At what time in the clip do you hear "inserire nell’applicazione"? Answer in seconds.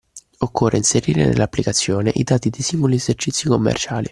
0.77-2.11